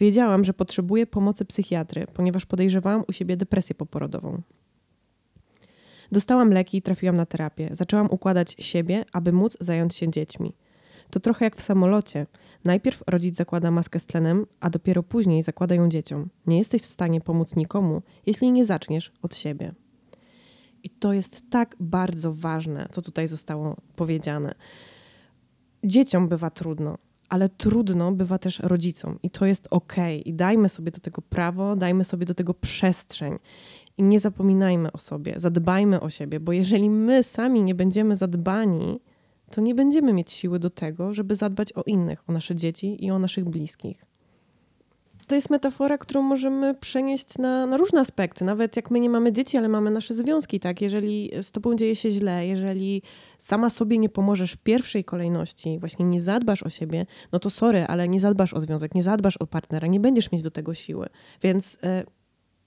[0.00, 4.42] Wiedziałam, że potrzebuję pomocy psychiatry, ponieważ podejrzewałam u siebie depresję poporodową.
[6.12, 7.68] Dostałam leki i trafiłam na terapię.
[7.72, 10.54] Zaczęłam układać siebie, aby móc zająć się dziećmi.
[11.10, 12.26] To trochę jak w samolocie.
[12.64, 16.28] Najpierw rodzic zakłada maskę z tlenem, a dopiero później zakłada ją dzieciom.
[16.46, 19.74] Nie jesteś w stanie pomóc nikomu, jeśli nie zaczniesz od siebie.
[20.82, 24.54] I to jest tak bardzo ważne, co tutaj zostało powiedziane.
[25.84, 29.94] Dzieciom bywa trudno, ale trudno bywa też rodzicom i to jest ok.
[30.24, 33.38] I dajmy sobie do tego prawo, dajmy sobie do tego przestrzeń.
[33.98, 39.00] I nie zapominajmy o sobie, zadbajmy o siebie, bo jeżeli my sami nie będziemy zadbani,
[39.50, 43.10] to nie będziemy mieć siły do tego, żeby zadbać o innych, o nasze dzieci i
[43.10, 44.10] o naszych bliskich.
[45.30, 48.44] To jest metafora, którą możemy przenieść na, na, różne aspekty.
[48.44, 50.80] Nawet jak my nie mamy dzieci, ale mamy nasze związki, tak?
[50.80, 53.02] Jeżeli z tobą dzieje się źle, jeżeli
[53.38, 57.84] sama sobie nie pomożesz w pierwszej kolejności, właśnie nie zadbasz o siebie, no to sorry,
[57.84, 61.06] ale nie zadbasz o związek, nie zadbasz o partnera, nie będziesz mieć do tego siły.
[61.42, 61.78] Więc y,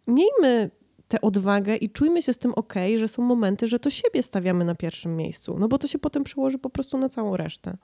[0.07, 0.69] miejmy
[1.07, 4.65] tę odwagę i czujmy się z tym ok, że są momenty, że to siebie stawiamy
[4.65, 7.77] na pierwszym miejscu, no bo to się potem przełoży po prostu na całą resztę.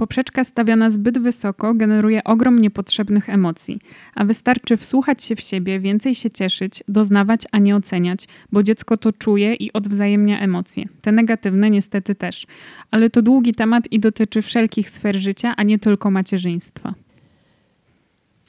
[0.00, 3.78] Poprzeczka stawiana zbyt wysoko generuje ogrom niepotrzebnych emocji,
[4.14, 8.96] a wystarczy wsłuchać się w siebie, więcej się cieszyć, doznawać, a nie oceniać, bo dziecko
[8.96, 10.84] to czuje i odwzajemnia emocje.
[11.02, 12.46] Te negatywne niestety też.
[12.90, 16.94] Ale to długi temat i dotyczy wszelkich sfer życia, a nie tylko macierzyństwa.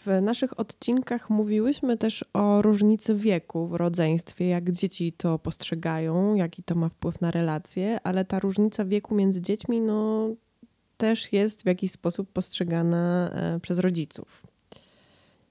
[0.06, 6.64] W naszych odcinkach mówiłyśmy też o różnicy wieku w rodzeństwie, jak dzieci to postrzegają, jaki
[6.64, 10.30] to ma wpływ na relacje, ale ta różnica wieku między dziećmi no,
[10.98, 14.44] też jest w jakiś sposób postrzegana e, przez rodziców.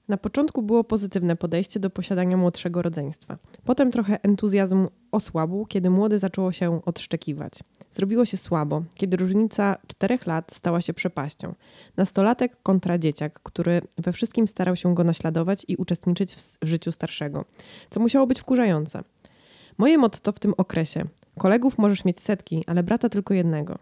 [0.07, 3.37] Na początku było pozytywne podejście do posiadania młodszego rodzeństwa.
[3.65, 7.53] Potem trochę entuzjazm osłabł, kiedy młody zaczęło się odszczekiwać.
[7.91, 11.55] Zrobiło się słabo, kiedy różnica czterech lat stała się przepaścią.
[11.97, 17.45] Nastolatek kontra dzieciak, który we wszystkim starał się go naśladować i uczestniczyć w, życiu starszego,
[17.89, 19.03] co musiało być wkurzające.
[19.77, 21.05] Moje motto w tym okresie:
[21.39, 23.77] kolegów możesz mieć setki, ale brata tylko jednego.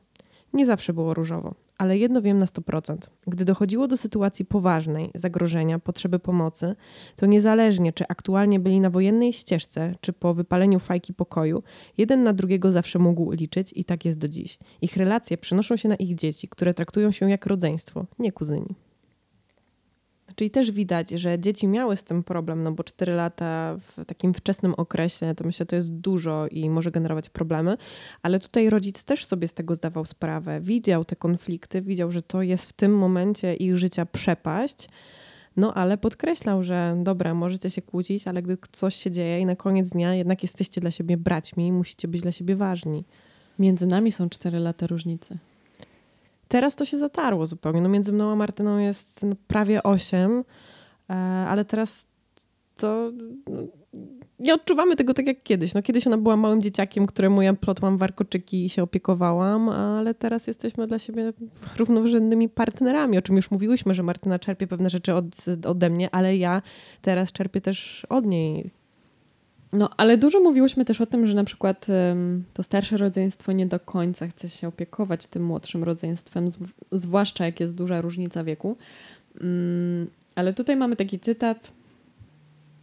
[0.53, 2.97] Nie zawsze było różowo, ale jedno wiem na 100%.
[3.27, 6.75] Gdy dochodziło do sytuacji poważnej, zagrożenia, potrzeby pomocy,
[7.15, 11.63] to niezależnie czy aktualnie byli na wojennej ścieżce, czy po wypaleniu fajki pokoju,
[11.97, 14.57] jeden na drugiego zawsze mógł liczyć i tak jest do dziś.
[14.81, 18.88] Ich relacje przenoszą się na ich dzieci, które traktują się jak rodzeństwo, nie kuzyni.
[20.39, 24.33] Czyli też widać, że dzieci miały z tym problem, no bo 4 lata w takim
[24.33, 27.77] wczesnym okresie, to myślę, to jest dużo i może generować problemy,
[28.21, 32.41] ale tutaj rodzic też sobie z tego zdawał sprawę, widział te konflikty, widział, że to
[32.41, 34.89] jest w tym momencie ich życia przepaść,
[35.57, 39.55] no ale podkreślał, że dobra, możecie się kłócić, ale gdy coś się dzieje i na
[39.55, 43.03] koniec dnia jednak jesteście dla siebie braćmi, musicie być dla siebie ważni.
[43.59, 45.37] Między nami są 4 lata różnicy.
[46.49, 47.81] Teraz to się zatarło zupełnie.
[47.81, 50.43] No między mną a Martyną jest no, prawie 8,
[51.09, 51.13] e,
[51.47, 52.07] ale teraz
[52.77, 53.11] to
[53.47, 53.61] no,
[54.39, 55.73] nie odczuwamy tego tak jak kiedyś.
[55.73, 60.47] No, kiedyś ona była małym dzieciakiem, któremu ja plotłam warkoczyki i się opiekowałam, ale teraz
[60.47, 61.33] jesteśmy dla siebie
[61.77, 65.25] równorzędnymi partnerami, o czym już mówiłyśmy, że Martyna czerpie pewne rzeczy od,
[65.65, 66.61] ode mnie, ale ja
[67.01, 68.71] teraz czerpię też od niej
[69.73, 73.65] no, ale dużo mówiłyśmy też o tym, że na przykład um, to starsze rodzeństwo nie
[73.65, 76.47] do końca chce się opiekować tym młodszym rodzeństwem,
[76.91, 78.77] zwłaszcza jak jest duża różnica wieku.
[79.41, 81.73] Um, ale tutaj mamy taki cytat.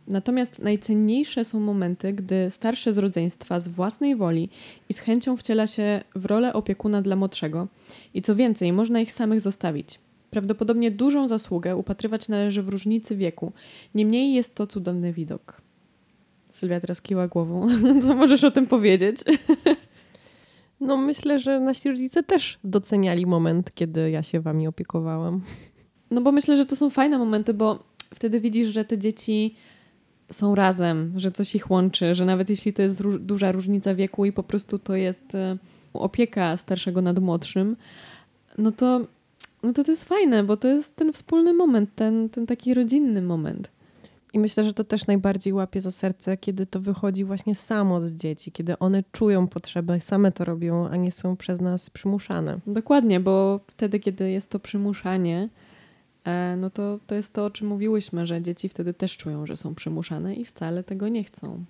[0.07, 4.49] Natomiast najcenniejsze są momenty, gdy starsze z rodzeństwa z własnej woli
[4.89, 7.69] i z chęcią wciela się w rolę opiekuna dla młodszego.
[8.15, 10.01] I co więcej, można ich samych zostawić.
[10.31, 13.53] Prawdopodobnie dużą zasługę upatrywać należy w różnicy wieku.
[13.95, 15.66] Niemniej jest to cudowny widok.
[16.51, 17.69] Sylwia teraz kiła głową.
[18.03, 19.17] Co możesz o tym powiedzieć?
[20.81, 25.43] No myślę, że nasi rodzice też doceniali moment, kiedy ja się wami opiekowałam.
[26.11, 29.55] No bo myślę, że to są fajne momenty, bo wtedy widzisz, że te dzieci
[30.33, 34.33] są razem, że coś ich łączy, że nawet jeśli to jest duża różnica wieku i
[34.33, 35.57] po prostu to jest e,
[35.95, 37.77] opieka starszego nad młodszym,
[38.59, 39.01] no to,
[39.63, 43.23] no to to jest fajne, bo to jest ten wspólny moment, ten, ten taki rodzinny
[43.23, 43.71] moment.
[44.37, 48.13] I myślę, że to też najbardziej łapie za serce, kiedy to wychodzi właśnie samo z
[48.13, 52.59] dzieci, kiedy one czują potrzebę, same to robią, a nie są przez nas przymuszane.
[52.67, 55.49] Dokładnie, bo wtedy, kiedy jest to przymuszanie,
[56.25, 59.57] e, no to, to jest to, o czym mówiłyśmy, że dzieci wtedy też czują, że
[59.57, 61.65] są przymuszane i wcale tego nie chcą.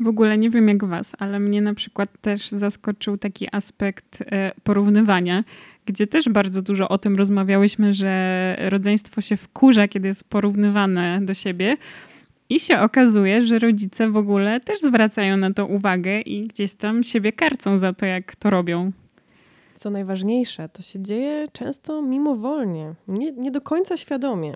[0.00, 4.52] W ogóle nie wiem jak was, ale mnie na przykład też zaskoczył taki aspekt e,
[4.62, 5.44] porównywania,
[5.86, 11.34] gdzie też bardzo dużo o tym rozmawiałyśmy, że rodzeństwo się wkurza, kiedy jest porównywane do
[11.34, 11.76] siebie.
[12.48, 17.04] I się okazuje, że rodzice w ogóle też zwracają na to uwagę i gdzieś tam
[17.04, 18.92] siebie karcą za to, jak to robią.
[19.74, 24.52] Co najważniejsze, to się dzieje często mimowolnie, nie, nie do końca świadomie.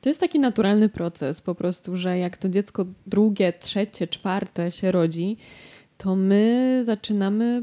[0.00, 4.92] To jest taki naturalny proces, po prostu, że jak to dziecko drugie, trzecie, czwarte się
[4.92, 5.36] rodzi,
[5.98, 7.62] to my zaczynamy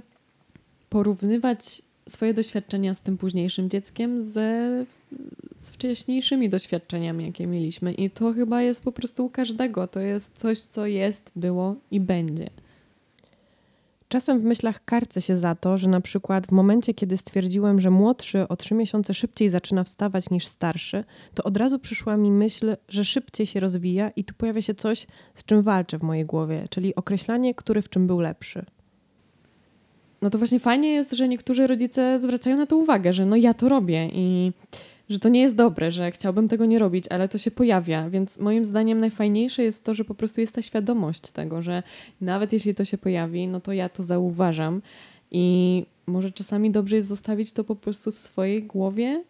[0.90, 4.86] porównywać swoje doświadczenia z tym późniejszym dzieckiem ze,
[5.56, 7.94] z wcześniejszymi doświadczeniami, jakie mieliśmy.
[7.94, 9.88] I to chyba jest po prostu u każdego.
[9.88, 12.50] To jest coś, co jest, było i będzie.
[14.10, 17.90] Czasem w myślach karcę się za to, że na przykład w momencie, kiedy stwierdziłem, że
[17.90, 22.76] młodszy o trzy miesiące szybciej zaczyna wstawać niż starszy, to od razu przyszła mi myśl,
[22.88, 26.68] że szybciej się rozwija i tu pojawia się coś, z czym walczę w mojej głowie,
[26.70, 28.66] czyli określanie, który w czym był lepszy.
[30.22, 33.54] No to właśnie fajnie jest, że niektórzy rodzice zwracają na to uwagę, że no ja
[33.54, 34.52] to robię i
[35.10, 38.10] że to nie jest dobre, że chciałbym tego nie robić, ale to się pojawia.
[38.10, 41.84] Więc moim zdaniem najfajniejsze jest to, że po prostu jest ta świadomość tego, że
[42.22, 44.82] nawet jeśli to się pojawi, no to ja to zauważam
[45.32, 49.24] i może czasami dobrze jest zostawić to po prostu w swojej głowie.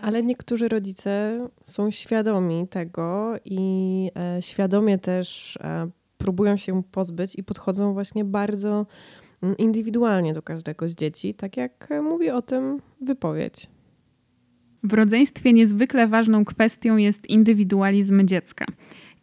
[0.00, 5.88] Ale niektórzy rodzice są świadomi tego i e, świadomie też e,
[6.18, 8.86] próbują się pozbyć i podchodzą właśnie bardzo
[9.58, 13.66] indywidualnie do każdego z dzieci, tak jak mówi o tym wypowiedź.
[14.82, 18.66] W rodzeństwie niezwykle ważną kwestią jest indywidualizm dziecka.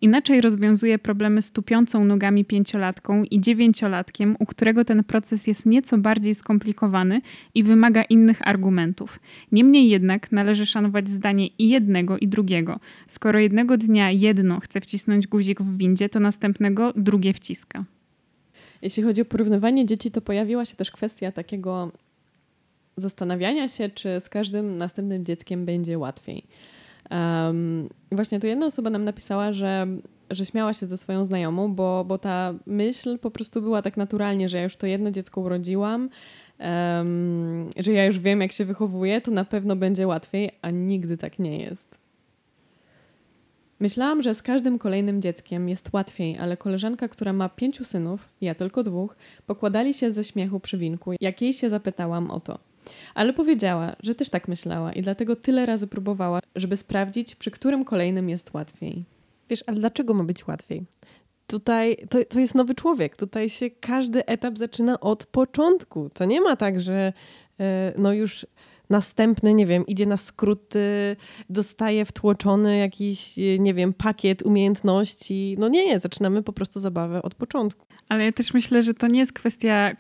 [0.01, 5.97] Inaczej rozwiązuje problemy z tupiącą nogami pięciolatką i dziewięciolatkiem, u którego ten proces jest nieco
[5.97, 7.21] bardziej skomplikowany
[7.55, 9.19] i wymaga innych argumentów.
[9.51, 12.79] Niemniej jednak należy szanować zdanie i jednego, i drugiego.
[13.07, 17.85] Skoro jednego dnia jedno chce wcisnąć guzik w windzie, to następnego drugie wciska.
[18.81, 21.91] Jeśli chodzi o porównywanie dzieci, to pojawiła się też kwestia takiego
[22.97, 26.43] zastanawiania się, czy z każdym następnym dzieckiem będzie łatwiej.
[27.11, 29.87] Um, właśnie tu jedna osoba nam napisała, że,
[30.29, 34.49] że śmiała się ze swoją znajomą, bo, bo ta myśl po prostu była tak naturalnie,
[34.49, 36.09] że ja już to jedno dziecko urodziłam,
[36.59, 41.17] um, że ja już wiem, jak się wychowuje, to na pewno będzie łatwiej, a nigdy
[41.17, 42.04] tak nie jest.
[43.79, 48.55] Myślałam, że z każdym kolejnym dzieckiem jest łatwiej, ale koleżanka, która ma pięciu synów, ja
[48.55, 52.59] tylko dwóch, pokładali się ze śmiechu przy winku, jak jej się zapytałam o to.
[53.15, 57.85] Ale powiedziała, że też tak myślała i dlatego tyle razy próbowała, żeby sprawdzić, przy którym
[57.85, 59.03] kolejnym jest łatwiej.
[59.49, 60.83] Wiesz, ale dlaczego ma być łatwiej?
[61.47, 63.17] Tutaj to, to jest nowy człowiek.
[63.17, 66.09] Tutaj się każdy etap zaczyna od początku.
[66.13, 67.13] To nie ma tak, że
[67.59, 68.45] e, no już
[68.89, 71.15] następny, nie wiem, idzie na skróty,
[71.49, 75.55] dostaje wtłoczony jakiś, nie wiem, pakiet umiejętności.
[75.59, 77.85] No nie, nie, zaczynamy po prostu zabawę od początku.
[78.09, 79.95] Ale ja też myślę, że to nie jest kwestia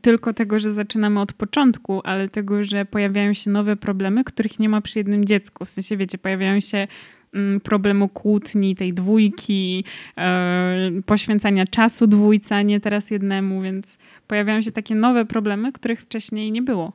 [0.00, 4.68] tylko tego, że zaczynamy od początku, ale tego, że pojawiają się nowe problemy, których nie
[4.68, 5.64] ma przy jednym dziecku.
[5.64, 6.88] W sensie, wiecie, pojawiają się
[7.34, 9.84] mm, problemu kłótni, tej dwójki,
[10.18, 16.00] e, poświęcania czasu dwójce, a nie teraz jednemu, więc pojawiają się takie nowe problemy, których
[16.00, 16.92] wcześniej nie było.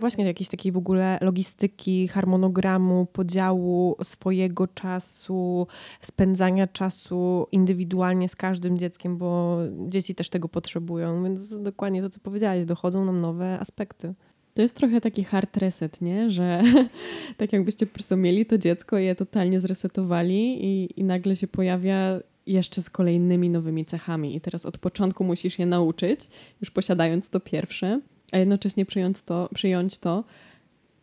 [0.00, 5.66] Właśnie jakiejś takiej w ogóle logistyki, harmonogramu, podziału swojego czasu,
[6.00, 9.58] spędzania czasu indywidualnie z każdym dzieckiem, bo
[9.88, 14.14] dzieci też tego potrzebują, więc dokładnie to, co powiedziałaś, dochodzą nam nowe aspekty.
[14.54, 16.30] To jest trochę taki hard reset, nie?
[16.30, 16.60] Że
[17.36, 22.20] tak jakbyście po prostu mieli to dziecko je totalnie zresetowali i, i nagle się pojawia
[22.46, 26.20] jeszcze z kolejnymi nowymi cechami i teraz od początku musisz je nauczyć,
[26.60, 28.00] już posiadając to pierwsze
[28.32, 30.24] a jednocześnie przyjąć to, przyjąć to,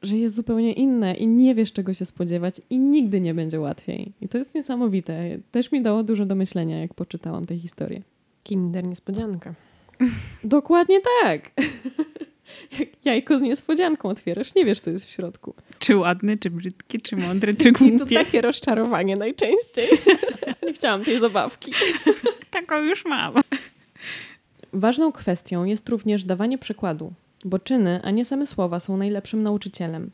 [0.02, 4.12] że jest zupełnie inne i nie wiesz, czego się spodziewać i nigdy nie będzie łatwiej.
[4.22, 5.38] I to jest niesamowite.
[5.52, 8.02] Też mi dało dużo do myślenia, jak poczytałam tę historię.
[8.44, 9.54] Kinder niespodzianka.
[10.44, 11.52] Dokładnie tak.
[12.80, 15.54] Jak jajko z niespodzianką otwierasz, nie wiesz, co jest w środku.
[15.80, 17.94] Czy ładny, czy brzydki, czy mądry, czy głupie.
[17.96, 19.90] I to takie rozczarowanie najczęściej.
[20.64, 21.72] nie chciałam tej zabawki.
[22.52, 23.34] Taką już mam.
[24.78, 27.14] Ważną kwestią jest również dawanie przykładu,
[27.46, 30.12] bo czyny, a nie same słowa są najlepszym nauczycielem.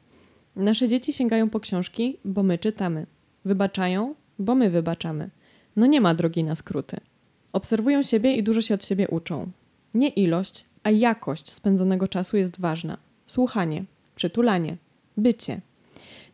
[0.55, 3.05] Nasze dzieci sięgają po książki, bo my czytamy.
[3.45, 5.29] Wybaczają, bo my wybaczamy.
[5.75, 6.97] No nie ma drogi na skróty.
[7.53, 9.51] Obserwują siebie i dużo się od siebie uczą.
[9.93, 12.97] Nie ilość, a jakość spędzonego czasu jest ważna.
[13.27, 14.77] Słuchanie, przytulanie,
[15.17, 15.61] bycie.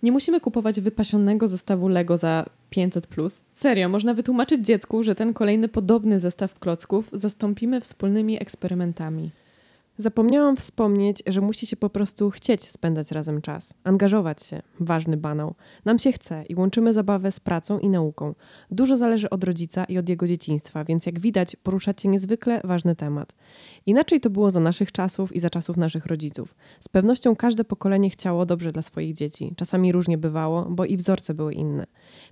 [0.03, 3.07] Nie musimy kupować wypasionego zestawu Lego za 500.
[3.07, 3.41] Plus.
[3.53, 9.31] Serio, można wytłumaczyć dziecku, że ten kolejny podobny zestaw klocków zastąpimy wspólnymi eksperymentami.
[9.99, 14.61] Zapomniałam wspomnieć, że musi się po prostu chcieć spędzać razem czas, angażować się.
[14.79, 15.55] Ważny banał.
[15.85, 18.35] Nam się chce i łączymy zabawę z pracą i nauką.
[18.71, 23.35] Dużo zależy od rodzica i od jego dzieciństwa, więc jak widać, poruszacie niezwykle ważny temat.
[23.85, 26.55] Inaczej to było za naszych czasów i za czasów naszych rodziców.
[26.79, 29.53] Z pewnością każde pokolenie chciało dobrze dla swoich dzieci.
[29.55, 31.85] Czasami różnie bywało, bo i wzorce były inne.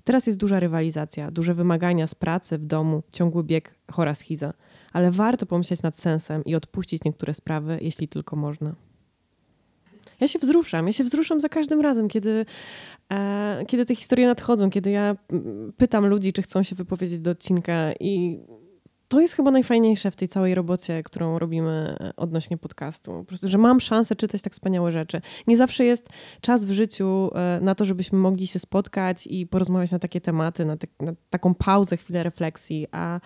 [0.04, 4.54] Teraz jest duża rywalizacja, duże wymagania z pracy, w domu, ciągły bieg, chora schiza
[4.96, 8.76] ale warto pomyśleć nad sensem i odpuścić niektóre sprawy, jeśli tylko można.
[10.20, 12.46] Ja się wzruszam, ja się wzruszam za każdym razem, kiedy,
[13.12, 15.16] e, kiedy te historie nadchodzą, kiedy ja
[15.78, 18.40] pytam ludzi, czy chcą się wypowiedzieć do odcinka i
[19.08, 23.12] to jest chyba najfajniejsze w tej całej robocie, którą robimy odnośnie podcastu.
[23.12, 25.22] Po prostu, że mam szansę czytać tak wspaniałe rzeczy.
[25.48, 26.10] Nie zawsze jest
[26.42, 30.66] czas w życiu e, na to, żebyśmy mogli się spotkać i porozmawiać na takie tematy,
[30.66, 33.20] na, te, na taką pauzę, chwilę refleksji, a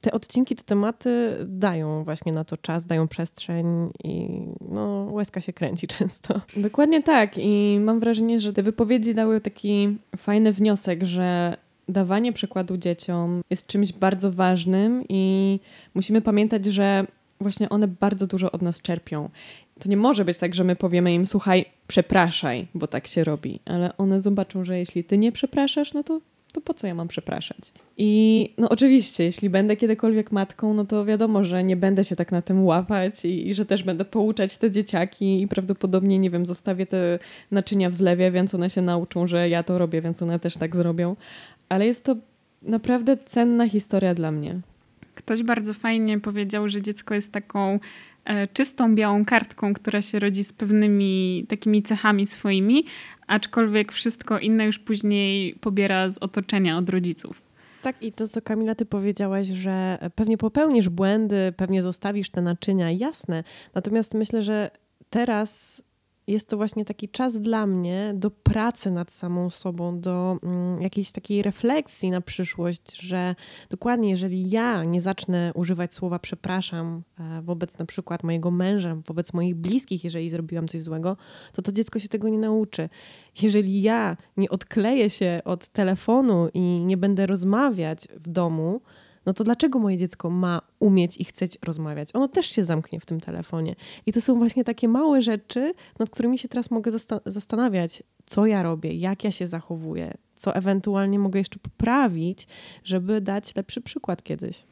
[0.00, 5.52] te odcinki, te tematy dają właśnie na to czas, dają przestrzeń i no, łezka się
[5.52, 6.40] kręci często.
[6.56, 11.56] Dokładnie tak i mam wrażenie, że te wypowiedzi dały taki fajny wniosek, że
[11.88, 15.60] dawanie przykładu dzieciom jest czymś bardzo ważnym i
[15.94, 17.06] musimy pamiętać, że
[17.40, 19.30] właśnie one bardzo dużo od nas czerpią.
[19.80, 23.60] To nie może być tak, że my powiemy im, słuchaj, przepraszaj, bo tak się robi,
[23.64, 26.20] ale one zobaczą, że jeśli ty nie przepraszasz, no to
[26.52, 27.58] to po co ja mam przepraszać?
[27.96, 32.32] I no oczywiście, jeśli będę kiedykolwiek matką, no to wiadomo, że nie będę się tak
[32.32, 36.46] na tym łapać i, i, że też będę pouczać te dzieciaki i prawdopodobnie, nie wiem,
[36.46, 37.18] zostawię te
[37.50, 40.76] naczynia w zlewie, więc one się nauczą, że ja to robię, więc one też tak
[40.76, 41.16] zrobią.
[41.68, 42.16] Ale jest to
[42.62, 44.60] naprawdę cenna historia dla mnie.
[45.14, 47.80] Ktoś bardzo fajnie powiedział, że dziecko jest taką
[48.24, 52.84] e, czystą białą kartką, która się rodzi z pewnymi takimi cechami swoimi,
[53.28, 57.42] aczkolwiek wszystko inne już później pobiera z otoczenia od rodziców.
[57.82, 62.90] Tak, i to, co Kamila, ty powiedziałaś, że pewnie popełnisz błędy, pewnie zostawisz te naczynia,
[62.90, 63.44] jasne.
[63.74, 64.70] Natomiast myślę, że
[65.10, 65.82] teraz
[66.28, 71.12] jest to właśnie taki czas dla mnie do pracy nad samą sobą, do mm, jakiejś
[71.12, 73.34] takiej refleksji na przyszłość, że
[73.70, 79.32] dokładnie, jeżeli ja nie zacznę używać słowa przepraszam e, wobec na przykład mojego męża, wobec
[79.32, 81.16] moich bliskich, jeżeli zrobiłam coś złego,
[81.52, 82.88] to to dziecko się tego nie nauczy.
[83.42, 88.80] Jeżeli ja nie odkleję się od telefonu i nie będę rozmawiać w domu,
[89.28, 92.08] no to dlaczego moje dziecko ma umieć i chcieć rozmawiać?
[92.14, 93.74] Ono też się zamknie w tym telefonie.
[94.06, 96.90] I to są właśnie takie małe rzeczy, nad którymi się teraz mogę
[97.26, 102.46] zastanawiać, co ja robię, jak ja się zachowuję, co ewentualnie mogę jeszcze poprawić,
[102.84, 104.64] żeby dać lepszy przykład kiedyś.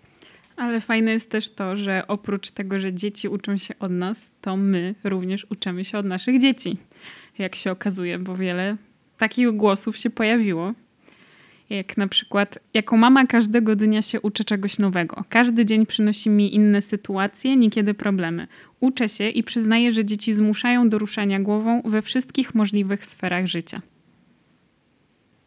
[0.57, 4.57] Ale fajne jest też to, że oprócz tego, że dzieci uczą się od nas, to
[4.57, 6.76] my również uczymy się od naszych dzieci.
[7.38, 8.76] Jak się okazuje, bo wiele
[9.18, 10.72] takich głosów się pojawiło.
[11.70, 15.24] Jak na przykład, jako mama każdego dnia się uczę czegoś nowego.
[15.28, 18.46] Każdy dzień przynosi mi inne sytuacje, niekiedy problemy.
[18.80, 23.82] Uczę się i przyznaję, że dzieci zmuszają do ruszania głową we wszystkich możliwych sferach życia.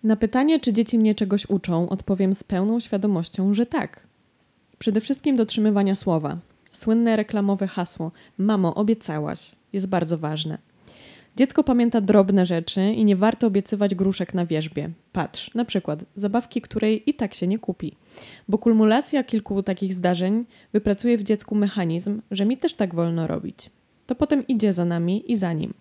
[0.03, 4.07] Na pytanie, czy dzieci mnie czegoś uczą, odpowiem z pełną świadomością, że tak.
[4.79, 6.37] Przede wszystkim dotrzymywania słowa.
[6.71, 10.57] Słynne reklamowe hasło: Mamo, obiecałaś jest bardzo ważne.
[11.39, 14.89] Dziecko pamięta drobne rzeczy i nie warto obiecywać gruszek na wierzbie.
[15.11, 17.95] Patrz, na przykład zabawki, której i tak się nie kupi.
[18.47, 23.69] Bo kumulacja kilku takich zdarzeń wypracuje w dziecku mechanizm, że mi też tak wolno robić.
[24.07, 25.73] To potem idzie za nami i za nim.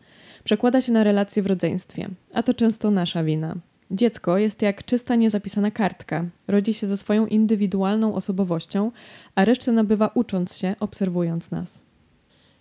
[0.45, 3.55] Przekłada się na relacje w rodzeństwie, a to często nasza wina.
[3.91, 6.25] Dziecko jest jak czysta, niezapisana kartka.
[6.49, 8.93] Rodzi się ze swoją indywidualną osobowością,
[9.35, 11.85] a resztę nabywa ucząc się, obserwując nas.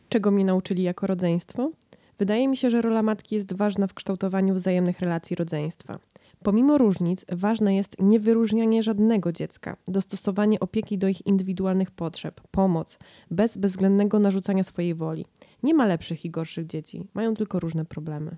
[0.10, 1.72] Czego mnie nauczyli jako rodzeństwo?
[2.20, 6.00] Wydaje mi się, że rola matki jest ważna w kształtowaniu wzajemnych relacji rodzeństwa.
[6.44, 13.00] Pomimo różnic, ważne jest niewyróżnianie żadnego dziecka, dostosowanie opieki do ich indywidualnych potrzeb, pomoc,
[13.32, 15.26] bez bezwzględnego narzucania swojej woli.
[15.64, 18.38] Nie ma lepszych i gorszych dzieci, mają tylko różne problemy.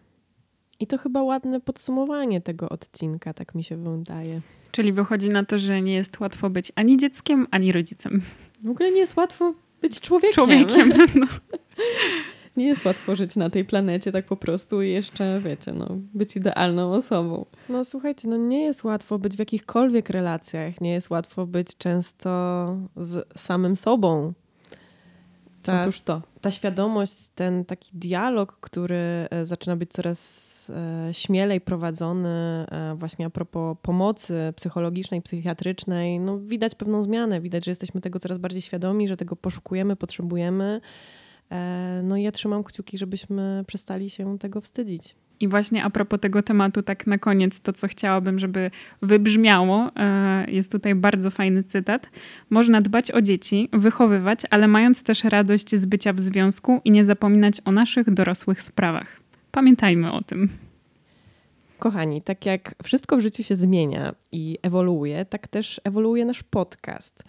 [0.79, 4.41] I to chyba ładne podsumowanie tego odcinka, tak mi się wydaje.
[4.71, 8.21] Czyli wychodzi na to, że nie jest łatwo być ani dzieckiem, ani rodzicem.
[8.63, 10.33] W ogóle nie jest łatwo być człowiekiem.
[10.33, 10.93] Człowiekiem.
[11.15, 11.27] No.
[12.59, 16.35] Nie jest łatwo żyć na tej planecie tak po prostu i jeszcze, wiecie, no, być
[16.35, 17.45] idealną osobą.
[17.69, 22.29] No słuchajcie, no nie jest łatwo być w jakichkolwiek relacjach, nie jest łatwo być często
[22.95, 24.33] z samym sobą.
[25.63, 26.21] Ta, Otóż to.
[26.41, 28.97] Ta świadomość, ten taki dialog, który
[29.29, 30.71] e, zaczyna być coraz
[31.09, 37.65] e, śmielej prowadzony e, właśnie a propos pomocy psychologicznej, psychiatrycznej, no widać pewną zmianę, widać,
[37.65, 40.81] że jesteśmy tego coraz bardziej świadomi, że tego poszukujemy, potrzebujemy.
[42.03, 45.15] No i ja trzymam kciuki, żebyśmy przestali się tego wstydzić.
[45.39, 48.71] I właśnie a propos tego tematu, tak na koniec, to co chciałabym, żeby
[49.01, 52.09] wybrzmiało, e, jest tutaj bardzo fajny cytat.
[52.49, 57.03] Można dbać o dzieci, wychowywać, ale mając też radość z bycia w związku i nie
[57.03, 59.19] zapominać o naszych dorosłych sprawach.
[59.51, 60.49] Pamiętajmy o tym.
[61.79, 67.23] Kochani, tak jak wszystko w życiu się zmienia i ewoluuje, tak też ewoluuje nasz podcast.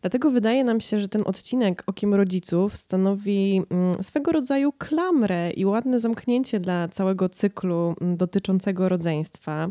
[0.00, 5.64] Dlatego wydaje nam się, że ten odcinek Okiem Rodziców stanowi mm, swego rodzaju klamrę i
[5.64, 9.68] ładne zamknięcie dla całego cyklu mm, dotyczącego rodzeństwa.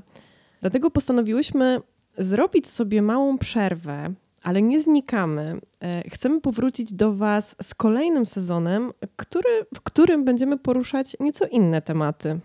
[0.61, 1.81] Dlatego postanowiłyśmy
[2.17, 4.13] zrobić sobie małą przerwę,
[4.43, 5.59] ale nie znikamy.
[5.81, 11.81] E, chcemy powrócić do Was z kolejnym sezonem, który, w którym będziemy poruszać nieco inne
[11.81, 12.39] tematy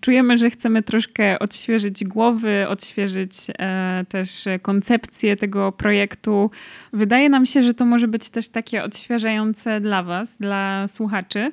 [0.00, 6.50] czujemy, że chcemy troszkę odświeżyć głowy, odświeżyć e, też koncepcję tego projektu.
[6.92, 11.52] Wydaje nam się, że to może być też takie odświeżające dla Was, dla słuchaczy.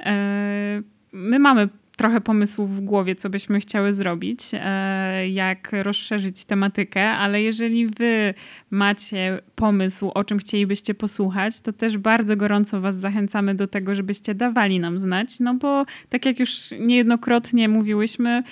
[0.00, 0.82] E,
[1.12, 7.42] my mamy trochę pomysłów w głowie, co byśmy chciały zrobić, e, jak rozszerzyć tematykę, ale
[7.42, 8.34] jeżeli wy
[8.70, 14.34] macie pomysł, o czym chcielibyście posłuchać, to też bardzo gorąco was zachęcamy do tego, żebyście
[14.34, 18.42] dawali nam znać, no bo tak jak już niejednokrotnie mówiłyśmy,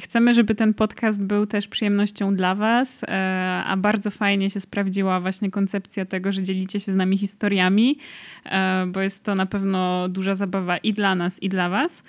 [0.00, 5.20] chcemy, żeby ten podcast był też przyjemnością dla Was, e, a bardzo fajnie się sprawdziła
[5.20, 7.98] właśnie koncepcja tego, że dzielicie się z nami historiami,
[8.44, 12.02] e, bo jest to na pewno duża zabawa i dla nas, i dla Was.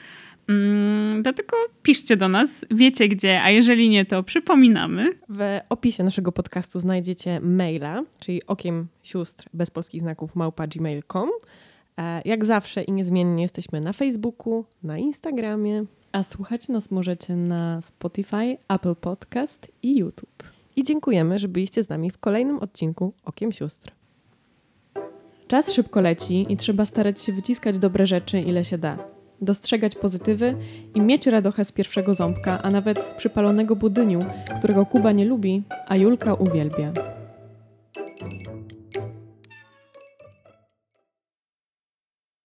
[0.49, 5.05] Mm, dlatego piszcie do nas, wiecie gdzie, a jeżeli nie, to przypominamy.
[5.29, 11.29] W opisie naszego podcastu znajdziecie maila, czyli okiem sióstr bez polskich znaków małpa gmail.com.
[11.97, 15.85] E, jak zawsze i niezmiennie jesteśmy na Facebooku, na Instagramie.
[16.11, 20.43] A słuchać nas możecie na Spotify, Apple Podcast i YouTube.
[20.75, 23.91] I dziękujemy, że byliście z nami w kolejnym odcinku Okiem Sióstr.
[25.47, 30.55] Czas szybko leci i trzeba starać się wyciskać dobre rzeczy, ile się da dostrzegać pozytywy
[30.95, 34.19] i mieć radochę z pierwszego ząbka, a nawet z przypalonego budyniu,
[34.57, 37.18] którego Kuba nie lubi, a Julka uwielbia.